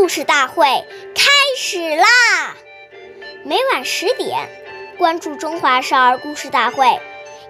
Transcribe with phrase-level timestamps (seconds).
[0.00, 0.64] 故事大会
[1.14, 2.06] 开始啦！
[3.44, 4.48] 每晚十点，
[4.96, 6.86] 关注《中华少儿故事大会》，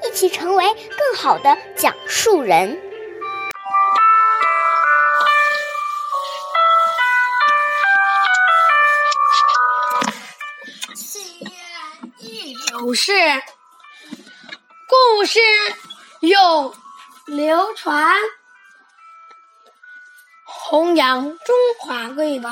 [0.05, 0.65] 一起成为
[0.99, 2.77] 更好的讲述人。
[10.97, 11.51] 岁月
[12.19, 13.13] 易流逝，
[14.89, 15.39] 故事
[16.19, 16.75] 永
[17.27, 18.17] 流传。
[20.71, 22.49] 弘扬中华瑰宝，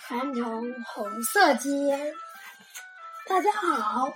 [0.00, 1.98] 传承红色基因。
[3.28, 4.10] 大家好，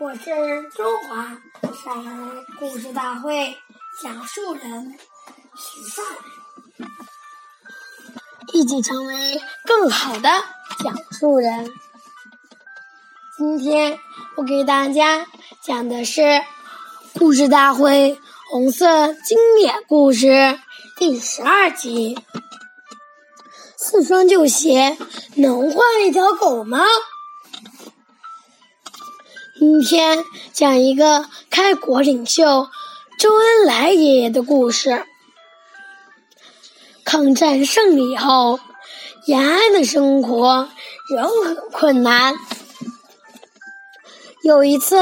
[0.00, 1.36] 我是中华
[1.84, 3.54] 少儿故事大会
[4.02, 4.98] 讲述人
[5.54, 6.88] 许范，
[8.54, 10.30] 一起成为更好的
[10.82, 11.70] 讲述人。
[13.36, 13.98] 今天
[14.36, 15.26] 我给大家
[15.60, 16.22] 讲的是
[17.18, 18.18] 故事大会
[18.50, 20.58] 红色经典故事。
[20.96, 22.16] 第十二集，
[23.76, 24.96] 四双旧鞋
[25.34, 26.78] 能换一条狗吗？
[29.58, 32.68] 今天讲一个开国领袖
[33.18, 35.04] 周恩来爷爷的故事。
[37.04, 38.60] 抗战胜利后，
[39.26, 40.68] 延安的生活
[41.08, 42.36] 仍很困难。
[44.44, 44.96] 有一次，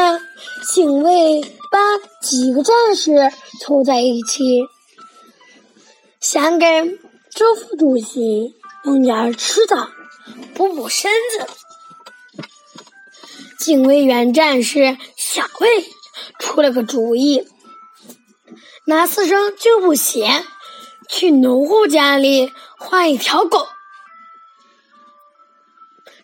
[0.72, 1.78] 警卫把
[2.22, 3.30] 几个战士
[3.60, 4.62] 凑在一起。
[6.22, 7.00] 想给
[7.34, 9.88] 周副主席弄点吃的，
[10.54, 11.48] 补补身子。
[13.58, 15.84] 警卫员战士小魏
[16.38, 17.48] 出了个主意，
[18.84, 20.44] 拿四双旧布鞋
[21.08, 23.66] 去农户家里换一条狗。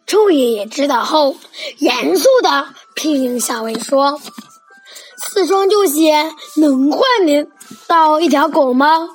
[0.07, 1.37] 周爷爷知道后，
[1.79, 4.21] 严肃的批评小魏说
[5.27, 7.49] ：“四双旧鞋能换得
[7.89, 9.09] 到一条狗吗？”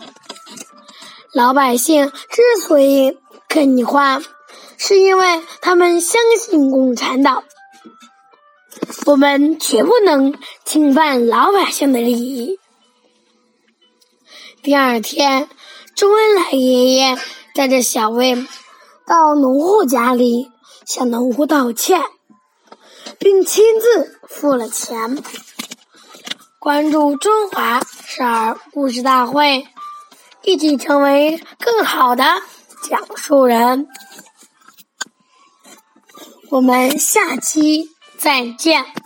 [1.34, 3.18] 老百姓之所以
[3.48, 4.24] 跟你换，
[4.78, 7.44] 是因为他们相信共产党。
[9.08, 12.60] 我们绝不能侵犯老百姓的利益。
[14.62, 15.50] 第二天，
[15.96, 17.18] 周恩来爷爷
[17.56, 18.46] 带着小魏
[19.08, 20.52] 到农户家里
[20.86, 22.00] 向农户道歉，
[23.18, 25.24] 并亲自付了钱。
[26.60, 29.68] 关注中华少儿故事大会。
[30.44, 32.24] 一起成为更好的
[32.90, 33.88] 讲述人。
[36.50, 39.03] 我们下期再见。